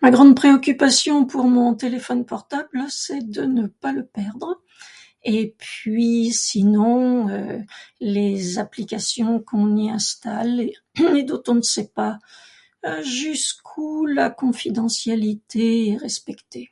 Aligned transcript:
Ma 0.00 0.12
grande 0.12 0.36
préoccupation 0.36 1.26
pour 1.26 1.46
mon 1.46 1.74
téléphone 1.74 2.24
portable, 2.24 2.84
c'est 2.88 3.28
de 3.28 3.42
ne 3.42 3.66
pas 3.66 3.90
le 3.92 4.06
perdre 4.06 4.62
et 5.24 5.56
puis 5.58 6.32
sinon, 6.32 7.28
euh, 7.28 7.58
les 7.98 8.60
applications 8.60 9.40
qu'on 9.40 9.76
y 9.76 9.90
installe 9.90 10.60
et 10.60 11.22
dont 11.24 11.42
on 11.48 11.56
ne 11.56 11.62
sait 11.62 11.88
pas 11.88 12.20
jusqu'où 13.02 14.06
la 14.06 14.30
confidentialité 14.30 15.88
est 15.88 15.96
respectée. 15.96 16.70